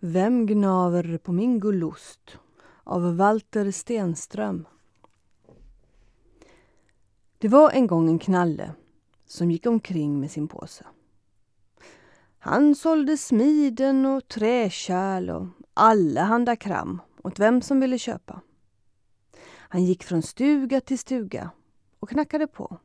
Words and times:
Vem 0.00 0.46
gnaver 0.46 1.18
på 1.18 1.32
min 1.32 1.60
gullost? 1.60 2.38
av 2.86 3.16
Walter 3.16 3.70
Stenström. 3.70 4.66
Det 7.38 7.48
var 7.48 7.70
en 7.70 7.86
gång 7.86 8.08
en 8.08 8.18
knalle 8.18 8.72
som 9.26 9.50
gick 9.50 9.66
omkring 9.66 10.20
med 10.20 10.30
sin 10.30 10.48
påse. 10.48 10.86
Han 12.38 12.74
sålde 12.74 13.16
smiden 13.16 14.06
och 14.06 14.28
träkärl 14.28 15.30
och 15.30 15.46
allehanda 15.74 16.56
kram 16.56 17.00
åt 17.22 17.38
vem 17.38 17.62
som 17.62 17.80
ville 17.80 17.98
köpa. 17.98 18.40
Han 19.48 19.84
gick 19.84 20.04
från 20.04 20.22
stuga 20.22 20.80
till 20.80 20.98
stuga 20.98 21.50
och 22.00 22.08
knackade 22.08 22.46
på. 22.46 22.78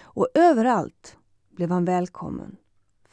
Och 0.00 0.28
överallt 0.34 1.16
blev 1.50 1.70
han 1.70 1.84
välkommen, 1.84 2.56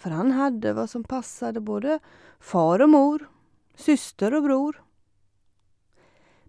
för 0.02 0.10
han 0.10 0.32
hade 0.32 0.74
vad 0.74 0.90
som 0.90 1.04
passade 1.04 1.60
både 1.60 2.00
far 2.40 2.82
och 2.82 2.90
mor, 2.90 3.30
syster 3.76 4.34
och 4.34 4.44
bror. 4.44 4.84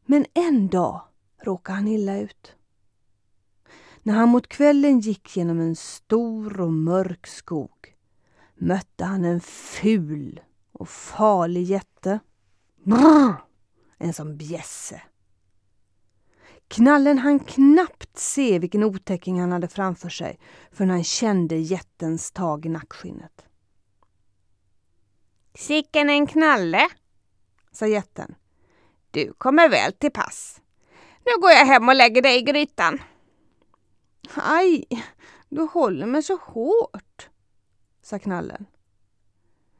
Men 0.05 0.27
en 0.35 0.69
dag 0.69 1.03
råkade 1.43 1.77
han 1.77 1.89
illa 1.89 2.19
ut. 2.19 2.57
När 4.03 4.15
han 4.15 4.29
mot 4.29 4.49
kvällen 4.49 5.01
gick 5.01 5.37
genom 5.37 5.61
en 5.61 5.77
stor 5.77 6.61
och 6.61 6.73
mörk 6.73 7.27
skog 7.27 7.97
mötte 8.55 9.05
han 9.05 9.25
en 9.25 9.41
ful 9.41 10.41
och 10.73 10.89
farlig 10.89 11.63
jätte. 11.63 12.19
Brr! 12.85 13.35
En 13.99 14.15
som 14.15 14.37
bjässe. 14.37 15.03
Knallen 16.73 17.19
han 17.19 17.41
knappt 17.41 18.19
se 18.19 18.59
vilken 18.59 18.85
otäcking 18.85 19.41
han 19.41 19.53
hade 19.53 19.69
framför 19.69 20.09
sig 20.09 20.39
förrän 20.71 20.91
han 20.91 21.05
kände 21.05 21.57
jättens 21.57 22.33
tag 22.33 22.67
i 22.67 22.69
nackskinnet. 22.69 23.45
Sicken 25.55 26.11
en 26.11 26.27
knalle, 26.27 26.89
sa 27.73 27.87
jätten. 27.87 28.35
Du 29.11 29.33
kommer 29.33 29.69
väl 29.69 29.93
till 29.93 30.11
pass. 30.11 30.61
Nu 31.27 31.41
går 31.41 31.51
jag 31.51 31.67
hem 31.67 31.89
och 31.89 31.95
lägger 31.95 32.23
dig 32.23 32.39
i 32.39 32.43
grytan. 32.43 32.99
Aj, 34.35 34.85
du 35.49 35.63
håller 35.63 36.07
mig 36.07 36.23
så 36.23 36.37
hårt, 36.37 37.29
sa 38.03 38.19
knallen. 38.19 38.67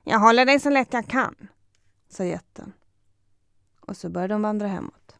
Jag 0.05 0.19
håller 0.19 0.47
dig 0.47 0.61
så 0.61 0.71
lätt 0.71 0.93
jag 0.93 1.07
kan, 1.07 1.49
sa 2.09 2.25
jätten. 2.25 2.73
Och 3.81 3.97
så 3.97 4.09
började 4.09 4.35
de 4.35 4.43
vandra 4.43 4.69
hemåt. 4.69 5.17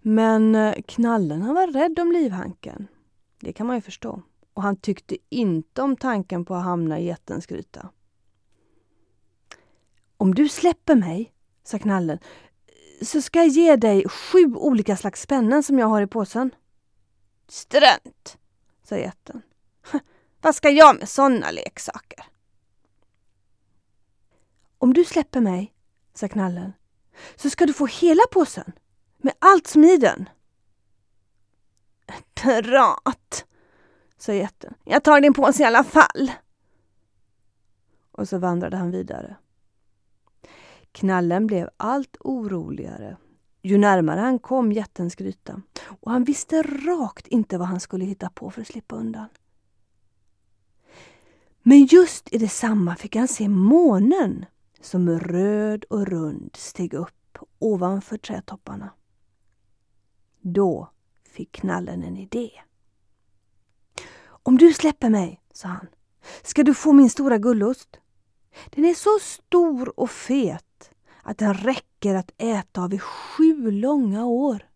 Men 0.00 0.54
eh, 0.54 0.74
knallen 0.86 1.42
han 1.42 1.54
var 1.54 1.66
rädd 1.66 1.98
om 1.98 2.12
livhanken. 2.12 2.88
Det 3.40 3.52
kan 3.52 3.66
man 3.66 3.76
ju 3.76 3.82
förstå. 3.82 4.22
Och 4.54 4.62
han 4.62 4.76
tyckte 4.76 5.16
inte 5.28 5.82
om 5.82 5.96
tanken 5.96 6.44
på 6.44 6.54
att 6.54 6.64
hamna 6.64 6.98
i 6.98 7.06
jättens 7.06 7.46
gryta. 7.46 7.90
Om 10.16 10.34
du 10.34 10.48
släpper 10.48 10.94
mig, 10.94 11.32
sa 11.64 11.78
knallen, 11.78 12.18
så 13.02 13.22
ska 13.22 13.38
jag 13.38 13.48
ge 13.48 13.76
dig 13.76 14.08
sju 14.08 14.54
olika 14.54 14.96
slags 14.96 15.22
spännen 15.22 15.62
som 15.62 15.78
jag 15.78 15.86
har 15.86 16.02
i 16.02 16.06
påsen. 16.06 16.50
Strunt, 17.48 18.38
sa 18.82 18.96
jätten. 18.96 19.42
Vad 20.40 20.54
ska 20.54 20.70
jag 20.70 20.98
med 20.98 21.08
sådana 21.08 21.50
leksaker? 21.50 22.24
Om 24.78 24.94
du 24.94 25.04
släpper 25.04 25.40
mig, 25.40 25.74
sa 26.14 26.28
knallen, 26.28 26.72
så 27.36 27.50
ska 27.50 27.66
du 27.66 27.72
få 27.72 27.86
hela 27.86 28.22
påsen 28.30 28.72
med 29.22 29.34
allt 29.38 29.66
som 29.66 29.84
i 29.84 29.96
den. 29.96 30.28
Prat, 32.34 33.44
sa 34.18 34.32
jätten. 34.32 34.74
Jag 34.84 35.04
tar 35.04 35.20
din 35.20 35.32
påse 35.32 35.62
i 35.62 35.66
alla 35.66 35.84
fall. 35.84 36.32
Och 38.12 38.28
så 38.28 38.38
vandrade 38.38 38.76
han 38.76 38.90
vidare. 38.90 39.36
Knallen 40.92 41.46
blev 41.46 41.68
allt 41.76 42.16
oroligare 42.20 43.16
ju 43.62 43.78
närmare 43.78 44.20
han 44.20 44.38
kom 44.38 44.72
jättens 44.72 45.14
gryta 45.14 45.62
och 46.00 46.10
han 46.10 46.24
visste 46.24 46.62
rakt 46.62 47.26
inte 47.26 47.58
vad 47.58 47.68
han 47.68 47.80
skulle 47.80 48.04
hitta 48.04 48.30
på 48.30 48.50
för 48.50 48.60
att 48.60 48.66
slippa 48.66 48.96
undan. 48.96 49.28
Men 51.62 51.84
just 51.84 52.32
i 52.32 52.38
detsamma 52.38 52.96
fick 52.96 53.16
han 53.16 53.28
se 53.28 53.48
månen 53.48 54.44
som 54.80 55.18
röd 55.18 55.84
och 55.84 56.06
rund 56.06 56.56
steg 56.56 56.94
upp 56.94 57.38
ovanför 57.58 58.18
trädtopparna. 58.18 58.90
Då 60.40 60.90
fick 61.24 61.52
knallen 61.52 62.02
en 62.02 62.16
idé. 62.16 62.50
Om 64.22 64.58
du 64.58 64.72
släpper 64.72 65.10
mig, 65.10 65.42
sa 65.52 65.68
han, 65.68 65.86
ska 66.42 66.62
du 66.62 66.74
få 66.74 66.92
min 66.92 67.10
stora 67.10 67.38
gullost. 67.38 68.00
Den 68.70 68.84
är 68.84 68.94
så 68.94 69.18
stor 69.20 70.00
och 70.00 70.10
fet 70.10 70.90
att 71.22 71.38
den 71.38 71.54
räcker 71.54 72.14
att 72.14 72.30
äta 72.38 72.82
av 72.82 72.94
i 72.94 72.98
sju 72.98 73.70
långa 73.70 74.26
år. 74.26 74.68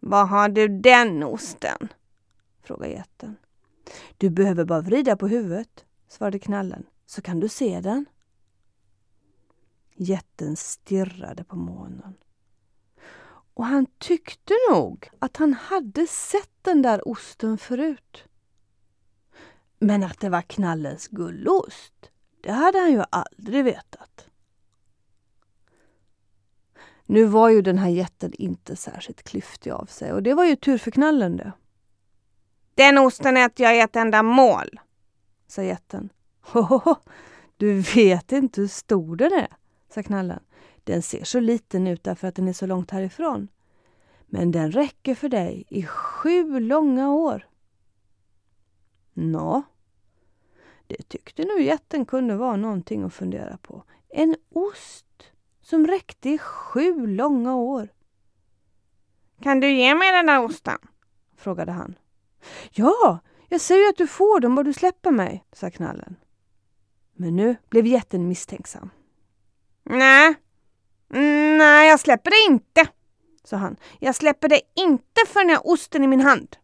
Var 0.00 0.26
har 0.26 0.48
du 0.48 0.68
den 0.68 1.22
osten? 1.22 1.88
frågade 2.62 2.92
jätten. 2.92 3.36
Du 4.16 4.30
behöver 4.30 4.64
bara 4.64 4.80
vrida 4.80 5.16
på 5.16 5.28
huvudet, 5.28 5.84
svarade 6.08 6.38
knallen, 6.38 6.86
så 7.06 7.22
kan 7.22 7.40
du 7.40 7.48
se 7.48 7.80
den. 7.80 8.04
Jätten 9.94 10.56
stirrade 10.56 11.44
på 11.44 11.56
månen. 11.56 12.14
Och 13.58 13.66
han 13.66 13.86
tyckte 13.98 14.54
nog 14.70 15.08
att 15.18 15.36
han 15.36 15.54
hade 15.54 16.06
sett 16.06 16.50
den 16.62 16.82
där 16.82 17.08
osten 17.08 17.58
förut. 17.58 18.24
Men 19.78 20.02
att 20.02 20.20
det 20.20 20.28
var 20.28 20.42
knallens 20.42 21.08
gullost, 21.08 22.10
det 22.40 22.52
hade 22.52 22.78
han 22.78 22.92
ju 22.92 23.02
aldrig 23.10 23.64
vetat. 23.64 24.26
Nu 27.06 27.24
var 27.24 27.48
ju 27.48 27.62
den 27.62 27.78
här 27.78 27.88
jätten 27.88 28.32
inte 28.32 28.76
särskilt 28.76 29.22
klyftig 29.22 29.70
av 29.70 29.86
sig 29.86 30.12
och 30.12 30.22
det 30.22 30.34
var 30.34 30.44
ju 30.44 30.56
tur 30.56 30.78
för 30.78 30.90
knallen 30.90 31.36
det. 31.36 31.52
Den 32.74 32.98
osten 32.98 33.36
äter 33.36 33.66
jag 33.66 33.76
i 33.76 33.80
ett 33.80 33.96
enda 33.96 34.22
mål, 34.22 34.80
sa 35.46 35.62
jätten. 35.62 36.08
Hohoho, 36.40 36.96
du 37.56 37.80
vet 37.80 38.32
inte 38.32 38.60
hur 38.60 38.68
stor 38.68 39.16
den 39.16 39.32
är, 39.32 39.48
sa 39.94 40.02
knallen. 40.02 40.40
Den 40.88 41.02
ser 41.02 41.24
så 41.24 41.40
liten 41.40 41.86
ut 41.86 42.04
därför 42.04 42.28
att 42.28 42.34
den 42.34 42.48
är 42.48 42.52
så 42.52 42.66
långt 42.66 42.90
härifrån. 42.90 43.48
Men 44.26 44.52
den 44.52 44.72
räcker 44.72 45.14
för 45.14 45.28
dig 45.28 45.64
i 45.68 45.82
sju 45.82 46.60
långa 46.60 47.12
år. 47.12 47.48
Nå, 49.12 49.62
det 50.86 51.08
tyckte 51.08 51.44
nu 51.44 51.62
jätten 51.62 52.06
kunde 52.06 52.36
vara 52.36 52.56
någonting 52.56 53.02
att 53.02 53.14
fundera 53.14 53.56
på. 53.56 53.84
En 54.08 54.36
ost 54.48 55.32
som 55.60 55.86
räckte 55.86 56.30
i 56.30 56.38
sju 56.38 57.06
långa 57.06 57.56
år. 57.56 57.88
Kan 59.42 59.60
du 59.60 59.70
ge 59.70 59.94
mig 59.94 60.12
den 60.12 60.26
där 60.26 60.44
osten? 60.44 60.78
frågade 61.36 61.72
han. 61.72 61.94
Ja, 62.70 63.18
jag 63.48 63.60
säger 63.60 63.88
att 63.88 63.96
du 63.96 64.06
får 64.06 64.40
dem 64.40 64.54
bara 64.54 64.62
du 64.62 64.72
släpper 64.72 65.10
mig, 65.10 65.44
sa 65.52 65.70
knallen. 65.70 66.16
Men 67.12 67.36
nu 67.36 67.56
blev 67.68 67.86
jätten 67.86 68.28
misstänksam. 68.28 68.90
Nej, 69.84 70.34
Mm, 71.14 71.58
nej, 71.58 71.88
jag 71.88 72.00
släpper 72.00 72.30
det 72.30 72.52
inte, 72.52 72.86
sa 73.44 73.56
han. 73.56 73.76
Jag 73.98 74.14
släpper 74.14 74.48
det 74.48 74.60
inte 74.74 75.20
förrän 75.26 75.48
jag 75.48 75.56
har 75.56 75.72
osten 75.72 76.04
i 76.04 76.06
min 76.06 76.20
hand. 76.20 76.56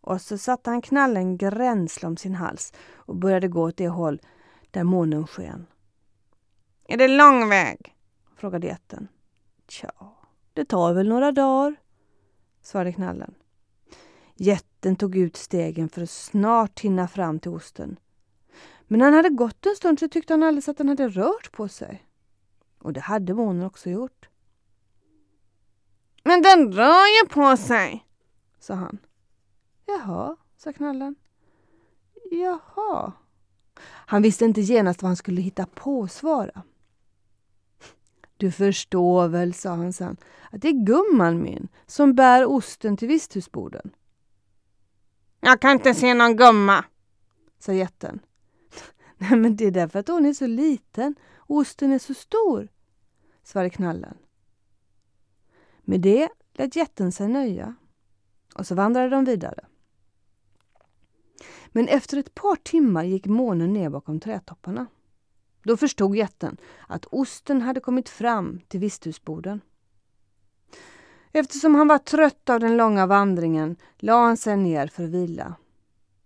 Och 0.00 0.20
så 0.20 0.38
satte 0.38 0.70
han 0.70 0.82
knallen 0.82 1.38
gränsle 1.38 2.08
om 2.08 2.16
sin 2.16 2.34
hals 2.34 2.72
och 2.94 3.16
började 3.16 3.48
gå 3.48 3.62
åt 3.62 3.76
det 3.76 3.88
håll 3.88 4.20
där 4.70 4.84
månen 4.84 5.26
sken. 5.26 5.66
Är 6.88 6.96
det 6.96 7.08
lång 7.08 7.48
väg? 7.48 7.94
frågade 8.36 8.66
jätten. 8.66 9.08
Tja, 9.68 9.92
det 10.52 10.64
tar 10.64 10.92
väl 10.92 11.08
några 11.08 11.32
dagar, 11.32 11.76
svarade 12.62 12.92
knallen. 12.92 13.34
Jätten 14.34 14.96
tog 14.96 15.16
ut 15.16 15.36
stegen 15.36 15.88
för 15.88 16.02
att 16.02 16.10
snart 16.10 16.80
hinna 16.80 17.08
fram 17.08 17.40
till 17.40 17.50
osten. 17.50 17.98
Men 18.86 18.98
när 18.98 19.06
han 19.06 19.14
hade 19.14 19.28
gått 19.28 19.66
en 19.66 19.76
stund 19.76 19.98
så 19.98 20.08
tyckte 20.08 20.32
han 20.32 20.42
alldeles 20.42 20.68
att 20.68 20.78
den 20.78 20.88
hade 20.88 21.08
rört 21.08 21.52
på 21.52 21.68
sig. 21.68 22.05
Och 22.86 22.92
det 22.92 23.00
hade 23.00 23.34
månen 23.34 23.62
också 23.62 23.90
gjort. 23.90 24.28
Men 26.24 26.42
den 26.42 26.72
rör 26.72 27.22
ju 27.22 27.28
på 27.28 27.56
sig, 27.56 28.06
sa 28.58 28.74
han. 28.74 28.98
Jaha, 29.86 30.36
sa 30.56 30.72
knallen. 30.72 31.14
Jaha. 32.30 33.12
Han 33.82 34.22
visste 34.22 34.44
inte 34.44 34.60
genast 34.60 35.02
vad 35.02 35.08
han 35.08 35.16
skulle 35.16 35.40
hitta 35.40 35.66
på 35.66 36.02
att 36.02 36.12
svara. 36.12 36.62
Du 38.36 38.52
förstår 38.52 39.28
väl, 39.28 39.54
sa 39.54 39.70
han 39.70 39.92
sen, 39.92 40.16
att 40.50 40.62
det 40.62 40.68
är 40.68 40.84
gumman 40.86 41.42
min 41.42 41.68
som 41.86 42.14
bär 42.14 42.44
osten 42.44 42.96
till 42.96 43.08
visthusborden. 43.08 43.90
Jag 45.40 45.60
kan 45.60 45.70
inte 45.70 45.94
se 45.94 46.14
någon 46.14 46.36
gumma, 46.36 46.84
sa 47.58 47.72
jätten. 47.72 48.20
Nej, 49.18 49.36
men 49.36 49.56
det 49.56 49.64
är 49.64 49.70
därför 49.70 49.98
att 49.98 50.08
hon 50.08 50.26
är 50.26 50.32
så 50.32 50.46
liten 50.46 51.14
och 51.36 51.56
osten 51.56 51.92
är 51.92 51.98
så 51.98 52.14
stor, 52.14 52.68
svarade 53.46 53.70
knallen. 53.70 54.16
Med 55.80 56.00
det 56.00 56.28
lät 56.52 56.76
jätten 56.76 57.12
sig 57.12 57.28
nöja 57.28 57.74
och 58.54 58.66
så 58.66 58.74
vandrade 58.74 59.08
de 59.08 59.24
vidare. 59.24 59.64
Men 61.68 61.88
efter 61.88 62.16
ett 62.16 62.34
par 62.34 62.56
timmar 62.56 63.04
gick 63.04 63.26
månen 63.26 63.72
ner 63.72 63.90
bakom 63.90 64.20
trädtopparna. 64.20 64.86
Då 65.62 65.76
förstod 65.76 66.16
jätten 66.16 66.56
att 66.88 67.06
osten 67.06 67.62
hade 67.62 67.80
kommit 67.80 68.08
fram 68.08 68.60
till 68.68 68.80
visthusboden. 68.80 69.60
Eftersom 71.32 71.74
han 71.74 71.88
var 71.88 71.98
trött 71.98 72.50
av 72.50 72.60
den 72.60 72.76
långa 72.76 73.06
vandringen 73.06 73.76
la 73.96 74.24
han 74.24 74.36
sig 74.36 74.56
ner 74.56 74.86
för 74.86 75.04
att 75.04 75.10
vila. 75.10 75.54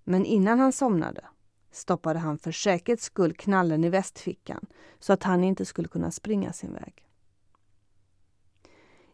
Men 0.04 0.24
innan 0.24 0.58
han 0.58 0.72
somnade 0.72 1.24
stoppade 1.72 2.18
han 2.18 2.38
för 2.38 2.52
säkerhets 2.52 3.04
skull 3.04 3.34
knallen 3.34 3.84
i 3.84 3.88
västfickan 3.88 4.66
så 4.98 5.12
att 5.12 5.22
han 5.22 5.44
inte 5.44 5.64
skulle 5.64 5.88
kunna 5.88 6.10
springa 6.10 6.52
sin 6.52 6.72
väg. 6.72 7.09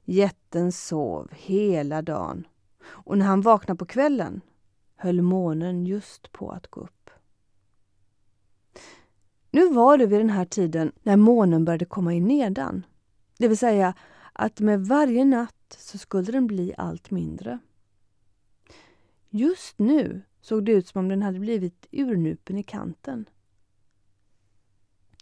Jätten 0.08 0.72
sov 0.72 1.28
hela 1.32 2.02
dagen 2.02 2.46
och 2.86 3.18
när 3.18 3.26
han 3.26 3.40
vaknade 3.40 3.78
på 3.78 3.86
kvällen 3.86 4.40
höll 4.96 5.22
månen 5.22 5.86
just 5.86 6.32
på 6.32 6.50
att 6.50 6.66
gå 6.66 6.80
upp. 6.80 7.10
Nu 9.50 9.72
var 9.72 9.98
det 9.98 10.06
vid 10.06 10.20
den 10.20 10.30
här 10.30 10.44
tiden 10.44 10.92
när 11.02 11.16
månen 11.16 11.64
började 11.64 11.84
komma 11.84 12.14
i 12.14 12.20
nedan. 12.20 12.86
Det 13.38 13.48
vill 13.48 13.58
säga 13.58 13.94
att 14.32 14.60
med 14.60 14.86
varje 14.86 15.24
natt 15.24 15.76
så 15.78 15.98
skulle 15.98 16.32
den 16.32 16.46
bli 16.46 16.74
allt 16.78 17.10
mindre. 17.10 17.58
Just 19.30 19.78
nu 19.78 20.22
såg 20.40 20.64
det 20.64 20.72
ut 20.72 20.88
som 20.88 20.98
om 20.98 21.08
den 21.08 21.22
hade 21.22 21.38
blivit 21.38 21.86
urnupen 21.92 22.58
i 22.58 22.62
kanten. 22.62 23.28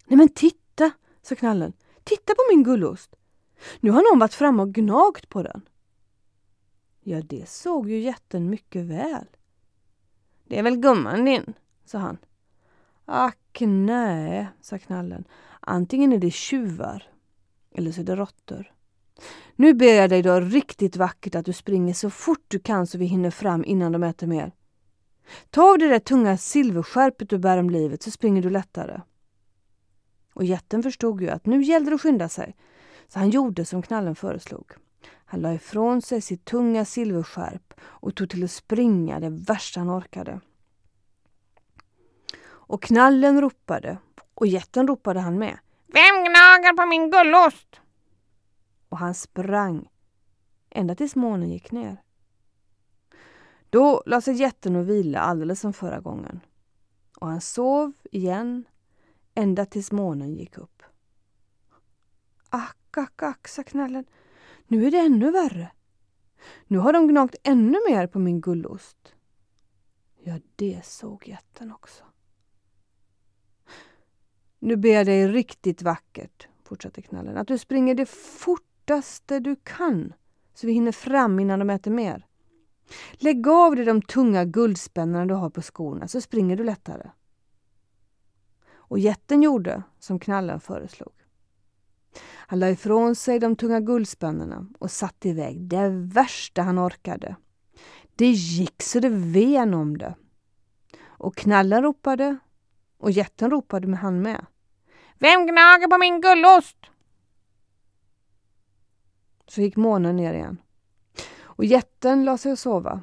Nej 0.07 0.17
men 0.17 0.29
titta, 0.29 0.91
sa 1.23 1.35
knallen. 1.35 1.73
Titta 2.05 2.35
på 2.35 2.43
min 2.51 2.65
gullost! 2.65 3.17
Nu 3.81 3.91
har 3.91 4.13
någon 4.13 4.19
varit 4.19 4.35
framme 4.35 4.63
och 4.63 4.75
gnagt 4.75 5.29
på 5.29 5.43
den. 5.43 5.69
Ja, 7.01 7.23
det 7.23 7.49
såg 7.49 7.91
ju 7.91 7.99
jätten 7.99 8.51
mycket 8.51 8.85
väl. 8.85 9.27
Det 10.45 10.59
är 10.59 10.63
väl 10.63 10.77
gumman 10.77 11.25
din, 11.25 11.55
sa 11.85 11.99
han. 11.99 12.19
Ack 13.05 13.61
nej, 13.61 14.49
sa 14.61 14.79
knallen. 14.79 15.25
Antingen 15.61 16.13
är 16.13 16.19
det 16.19 16.31
tjuvar 16.31 17.15
eller 17.75 17.93
så 17.93 18.01
är 18.01 18.05
det 18.05 18.17
råttor. 18.17 18.73
Nu 19.57 19.75
ber 19.75 19.95
jag 19.95 20.11
dig 20.11 20.23
då 20.23 20.41
riktigt 20.41 20.97
vackert 20.97 21.35
att 21.35 21.45
du 21.45 21.53
springer 21.53 21.95
så 21.95 22.11
fort 22.11 22.45
du 22.49 22.59
kan 22.59 22.87
så 22.87 22.99
vi 22.99 23.05
hinner 23.05 23.31
fram 23.31 23.65
innan 23.65 23.93
de 23.93 24.03
äter 24.03 24.27
mer. 24.27 24.53
Ta 25.51 25.73
av 25.73 25.79
det 25.79 25.89
där 25.89 25.99
tunga 25.99 26.37
silverskärpet 26.37 27.29
du 27.29 27.39
bär 27.39 27.59
om 27.59 27.71
livet 27.71 28.03
så 28.03 28.11
springer 28.11 28.43
du 28.43 28.51
lättare. 28.51 29.01
Och 30.35 30.45
jätten 30.45 30.83
förstod 30.83 31.21
ju 31.21 31.29
att 31.29 31.47
nu 31.47 31.63
gällde 31.63 31.91
det 31.91 31.95
att 31.95 32.01
skynda 32.01 32.29
sig, 32.29 32.57
så 33.15 33.21
han 33.21 33.31
gjorde 33.31 33.65
som 33.65 33.83
knallen 33.83 34.15
föreslog. 34.15 34.73
Han 35.25 35.41
la 35.41 35.55
ifrån 35.55 36.03
sig 36.03 36.21
sitt 36.21 36.45
tunga 36.45 36.85
silverskärp 36.85 37.75
och 37.81 38.15
tog 38.15 38.31
till 38.31 38.45
att 38.45 38.51
springa 38.51 39.21
det 39.21 39.31
värsta 39.31 39.81
han 39.81 39.91
orkade. 39.91 40.41
Och 42.45 42.83
knallen 42.83 43.41
ropade 43.41 43.99
och 44.35 44.47
jätten 44.47 44.87
ropade 44.87 45.21
han 45.21 45.39
med. 45.39 45.59
Vem 45.87 46.25
gnagar 46.25 46.77
på 46.77 46.87
min 46.87 47.11
gullost? 47.11 47.81
Och 48.89 48.99
han 48.99 49.15
sprang 49.15 49.89
ända 50.71 50.95
tills 50.95 51.17
månen 51.17 51.51
gick 51.51 51.73
ner. 51.73 52.03
Då 53.71 54.03
la 54.07 54.21
sig 54.21 54.35
jätten 54.35 54.77
och 54.77 54.89
vila 54.89 55.21
alldeles 55.21 55.61
som 55.61 55.73
förra 55.73 56.01
gången. 56.01 56.41
Och 57.21 57.27
han 57.27 57.41
sov 57.41 57.93
igen 58.13 58.65
ända 59.35 59.67
tills 59.67 59.93
månen 59.93 60.35
gick 60.35 60.59
upp. 60.59 60.83
Ack, 62.55 62.97
ack, 62.97 63.23
ack, 63.23 63.49
sa 63.49 63.62
knallen. 63.62 64.05
Nu 64.67 64.87
är 64.87 64.91
det 64.91 64.99
ännu 64.99 65.31
värre. 65.31 65.71
Nu 66.67 66.79
har 66.79 66.93
de 66.93 67.09
gnagt 67.09 67.35
ännu 67.43 67.79
mer 67.91 68.06
på 68.06 68.19
min 68.19 68.41
gullost. 68.41 69.15
Ja, 70.25 70.39
det 70.56 70.85
såg 70.85 71.29
jätten 71.29 71.73
också. 71.73 72.05
Nu 74.59 74.77
ber 74.77 74.89
jag 74.89 75.06
dig 75.06 75.29
riktigt 75.29 75.83
vackert, 75.83 76.49
fortsatte 76.65 77.03
knallen, 77.03 77.37
att 77.37 77.49
du 77.49 77.59
springer 77.59 77.95
det 77.95 78.06
fortaste 78.09 79.41
du 79.41 79.56
kan 79.56 80.12
så 80.55 80.67
vi 80.67 80.73
hinner 80.73 80.93
fram 80.93 81.41
innan 81.41 81.59
de 81.59 81.71
äter 81.71 81.91
mer. 81.91 82.27
Lägg 83.12 83.49
av 83.49 83.77
dig 83.77 83.85
de 83.85 84.03
tunga 84.03 84.45
guldspännena 84.45 85.27
du 85.27 85.35
har 85.35 85.51
på 85.51 85.62
skorna 85.62 86.09
så 86.09 86.21
springer 86.21 86.56
du 86.56 86.65
lättare. 86.65 87.11
Och 88.75 88.99
jätten 88.99 89.43
gjorde 89.43 89.83
som 89.99 90.19
knallen 90.19 90.61
föreslog. 90.61 91.24
Han 92.23 92.59
la 92.61 92.71
ifrån 92.71 93.15
sig 93.15 93.39
de 93.39 93.57
tunga 93.57 93.81
guldspännena 93.81 94.67
och 94.79 94.91
satte 94.91 95.29
iväg 95.29 95.61
det 95.61 95.89
värsta 95.89 96.63
han 96.63 96.79
orkade. 96.79 97.37
Det 98.17 98.31
gick 98.31 98.83
så 98.83 99.01
det 99.01 99.09
ven 99.09 99.75
om 99.75 99.99
det. 99.99 100.15
Och 101.05 101.37
knallen 101.37 101.83
ropade 101.83 102.39
och 102.99 103.11
jätten 103.11 103.51
ropade 103.51 103.87
med 103.87 103.99
han 103.99 104.23
med. 104.23 104.47
Vem 105.19 105.47
gnager 105.47 105.89
på 105.89 105.99
min 105.99 106.21
gullost? 106.21 106.77
Så 109.47 109.61
gick 109.61 109.77
månen 109.77 110.17
ner 110.17 110.35
igen. 110.35 110.59
Och 111.43 111.65
jätten 111.65 112.25
la 112.25 112.39
sig 112.39 112.53
att 112.53 112.59
sova. 112.59 113.03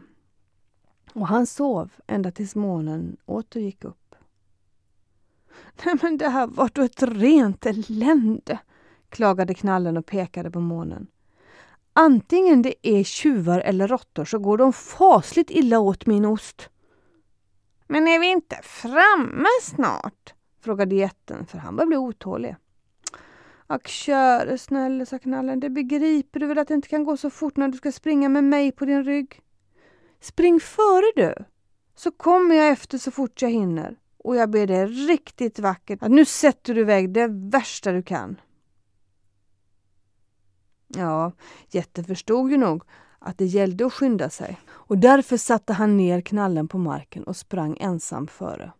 Och 1.13 1.27
han 1.27 1.47
sov 1.47 1.91
ända 2.07 2.31
tills 2.31 2.55
månen 2.55 3.17
åter 3.25 3.59
gick 3.61 3.83
upp. 3.83 4.15
Nej 5.85 5.95
men 6.01 6.17
det 6.17 6.29
här 6.29 6.47
var 6.47 6.69
då 6.73 6.81
ett 6.81 7.03
rent 7.03 7.65
elände, 7.65 8.59
klagade 9.11 9.53
knallen 9.53 9.97
och 9.97 10.05
pekade 10.05 10.51
på 10.51 10.59
månen. 10.59 11.07
Antingen 11.93 12.61
det 12.61 12.75
är 12.81 13.03
tjuvar 13.03 13.59
eller 13.59 13.87
råttor 13.87 14.25
så 14.25 14.39
går 14.39 14.57
de 14.57 14.73
fasligt 14.73 15.51
illa 15.51 15.79
åt 15.79 16.05
min 16.05 16.25
ost. 16.25 16.69
Men 17.87 18.07
är 18.07 18.19
vi 18.19 18.27
inte 18.27 18.59
framme 18.63 19.49
snart? 19.61 20.33
frågade 20.61 20.95
jätten 20.95 21.45
för 21.45 21.57
han 21.57 21.75
började 21.75 21.87
bli 21.87 21.97
otålig. 21.97 22.55
Ack 23.67 23.87
käre 23.87 24.57
snälle, 24.57 25.05
sa 25.05 25.19
knallen, 25.19 25.59
det 25.59 25.69
begriper 25.69 26.39
du 26.39 26.45
väl 26.47 26.57
att 26.57 26.67
det 26.67 26.73
inte 26.73 26.87
kan 26.87 27.03
gå 27.03 27.17
så 27.17 27.29
fort 27.29 27.57
när 27.57 27.67
du 27.67 27.77
ska 27.77 27.91
springa 27.91 28.29
med 28.29 28.43
mig 28.43 28.71
på 28.71 28.85
din 28.85 29.03
rygg? 29.03 29.41
Spring 30.19 30.59
före 30.59 31.11
du, 31.15 31.43
så 31.95 32.11
kommer 32.11 32.55
jag 32.55 32.69
efter 32.69 32.97
så 32.97 33.11
fort 33.11 33.41
jag 33.41 33.49
hinner. 33.49 33.97
Och 34.17 34.35
jag 34.35 34.49
ber 34.49 34.67
dig 34.67 34.85
riktigt 34.85 35.59
vackert 35.59 36.03
att 36.03 36.11
nu 36.11 36.25
sätter 36.25 36.75
du 36.75 36.81
iväg 36.81 37.13
det 37.13 37.27
värsta 37.27 37.91
du 37.91 38.03
kan. 38.03 38.41
Ja, 40.95 41.31
jätten 41.69 42.03
förstod 42.03 42.51
ju 42.51 42.57
nog 42.57 42.83
att 43.19 43.37
det 43.37 43.45
gällde 43.45 43.85
att 43.85 43.93
skynda 43.93 44.29
sig 44.29 44.59
och 44.69 44.97
därför 44.97 45.37
satte 45.37 45.73
han 45.73 45.97
ner 45.97 46.21
knallen 46.21 46.67
på 46.67 46.77
marken 46.77 47.23
och 47.23 47.35
sprang 47.35 47.77
ensam 47.79 48.27
före. 48.27 48.71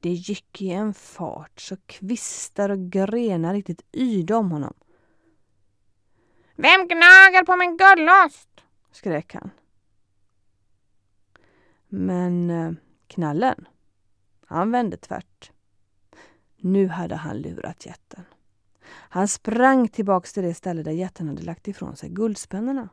Det 0.00 0.10
gick 0.10 0.62
i 0.62 0.70
en 0.70 0.94
fart 0.94 1.60
så 1.60 1.76
kvistar 1.86 2.68
och 2.68 2.78
grenar 2.90 3.54
riktigt 3.54 3.82
yrde 3.92 4.34
om 4.34 4.50
honom. 4.50 4.74
Vem 6.56 6.88
gnager 6.88 7.44
på 7.44 7.56
min 7.56 7.76
gullost? 7.76 8.48
skrek 8.92 9.34
han. 9.34 9.50
Men 11.88 12.50
eh, 12.50 12.72
knallen, 13.06 13.68
han 14.46 14.70
vände 14.70 14.96
tvärt. 14.96 15.52
Nu 16.56 16.88
hade 16.88 17.16
han 17.16 17.38
lurat 17.38 17.86
jätten. 17.86 18.24
Han 18.88 19.28
sprang 19.28 19.88
tillbaks 19.88 20.32
till 20.32 20.42
det 20.42 20.54
ställe 20.54 20.82
där 20.82 20.92
jätten 20.92 21.28
hade 21.28 21.42
lagt 21.42 21.68
ifrån 21.68 21.96
sig 21.96 22.08
guldspännena. 22.08 22.88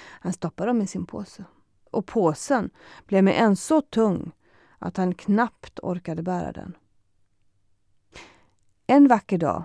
Han 0.00 0.32
stoppade 0.32 0.70
dem 0.70 0.82
i 0.82 0.86
sin 0.86 1.06
påse 1.06 1.44
och 1.90 2.06
påsen 2.06 2.70
blev 3.06 3.24
med 3.24 3.34
en 3.42 3.56
så 3.56 3.80
tung 3.80 4.32
att 4.78 4.96
han 4.96 5.14
knappt 5.14 5.80
orkade 5.82 6.22
bära 6.22 6.52
den. 6.52 6.76
En 8.86 9.08
vacker 9.08 9.38
dag 9.38 9.64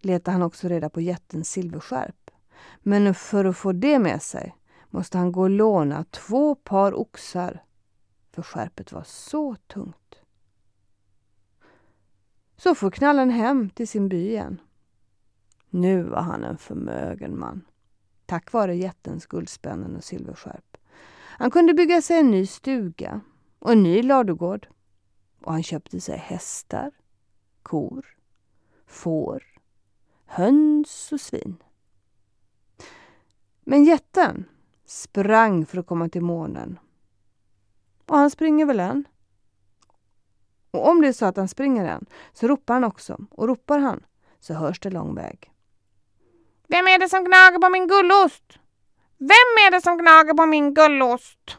letade 0.00 0.32
han 0.32 0.42
också 0.42 0.68
reda 0.68 0.90
på 0.90 1.00
jättens 1.00 1.50
silverskärp. 1.50 2.30
Men 2.82 3.14
för 3.14 3.44
att 3.44 3.56
få 3.56 3.72
det 3.72 3.98
med 3.98 4.22
sig 4.22 4.56
måste 4.90 5.18
han 5.18 5.32
gå 5.32 5.40
och 5.40 5.50
låna 5.50 6.04
två 6.04 6.54
par 6.54 6.94
oxar, 6.94 7.64
för 8.32 8.42
skärpet 8.42 8.92
var 8.92 9.02
så 9.02 9.54
tungt. 9.54 10.03
Så 12.56 12.74
får 12.74 12.90
knallen 12.90 13.30
hem 13.30 13.70
till 13.70 13.88
sin 13.88 14.08
by 14.08 14.28
igen. 14.28 14.60
Nu 15.70 16.02
var 16.02 16.22
han 16.22 16.44
en 16.44 16.58
förmögen 16.58 17.38
man, 17.38 17.64
tack 18.26 18.52
vare 18.52 18.76
jättens 18.76 19.26
guldspännen 19.26 19.96
och 19.96 20.04
silverskärp. 20.04 20.76
Han 21.38 21.50
kunde 21.50 21.74
bygga 21.74 22.02
sig 22.02 22.18
en 22.18 22.30
ny 22.30 22.46
stuga 22.46 23.20
och 23.58 23.72
en 23.72 23.82
ny 23.82 24.02
ladugård. 24.02 24.68
Och 25.44 25.52
han 25.52 25.62
köpte 25.62 26.00
sig 26.00 26.18
hästar, 26.18 26.90
kor, 27.62 28.06
får, 28.86 29.42
höns 30.26 31.12
och 31.12 31.20
svin. 31.20 31.62
Men 33.60 33.84
jätten 33.84 34.44
sprang 34.84 35.66
för 35.66 35.78
att 35.78 35.86
komma 35.86 36.08
till 36.08 36.22
månen. 36.22 36.78
Och 38.06 38.18
han 38.18 38.30
springer 38.30 38.66
väl 38.66 38.80
än. 38.80 39.04
Och 40.74 40.88
om 40.88 41.00
det 41.00 41.08
är 41.08 41.12
så 41.12 41.26
att 41.26 41.36
han 41.36 41.48
springer 41.48 41.84
än 41.84 42.06
så 42.32 42.48
ropar 42.48 42.74
han 42.74 42.84
också. 42.84 43.18
Och 43.30 43.48
ropar 43.48 43.78
han 43.78 44.04
så 44.40 44.54
hörs 44.54 44.80
det 44.80 44.90
lång 44.90 45.14
väg. 45.14 45.50
Vem 46.68 46.86
är 46.86 46.98
det 46.98 47.08
som 47.08 47.24
gnager 47.24 47.58
på 47.58 47.68
min 47.68 47.88
gullost? 47.88 48.58
Vem 49.18 49.66
är 49.66 49.70
det 49.70 49.80
som 49.80 49.98
gnager 49.98 50.34
på 50.34 50.46
min 50.46 50.74
gullost? 50.74 51.58